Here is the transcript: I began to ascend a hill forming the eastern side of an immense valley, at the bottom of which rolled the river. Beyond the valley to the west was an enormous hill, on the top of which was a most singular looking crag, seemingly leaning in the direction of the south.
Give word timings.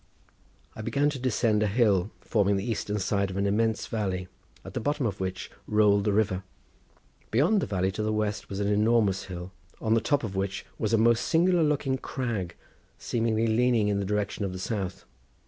I 0.75 0.81
began 0.81 1.11
to 1.11 1.27
ascend 1.27 1.61
a 1.61 1.67
hill 1.67 2.09
forming 2.21 2.57
the 2.57 2.65
eastern 2.67 2.97
side 2.97 3.29
of 3.29 3.37
an 3.37 3.45
immense 3.45 3.85
valley, 3.85 4.27
at 4.65 4.73
the 4.73 4.79
bottom 4.79 5.05
of 5.05 5.19
which 5.19 5.51
rolled 5.67 6.05
the 6.05 6.11
river. 6.11 6.41
Beyond 7.29 7.61
the 7.61 7.67
valley 7.67 7.91
to 7.91 8.01
the 8.01 8.11
west 8.11 8.49
was 8.49 8.59
an 8.59 8.67
enormous 8.67 9.25
hill, 9.25 9.51
on 9.79 9.93
the 9.93 10.01
top 10.01 10.23
of 10.23 10.35
which 10.35 10.65
was 10.79 10.91
a 10.91 10.97
most 10.97 11.25
singular 11.27 11.61
looking 11.61 11.99
crag, 11.99 12.55
seemingly 12.97 13.45
leaning 13.45 13.89
in 13.89 13.99
the 13.99 14.05
direction 14.05 14.43
of 14.43 14.53
the 14.53 14.57
south. 14.57 15.05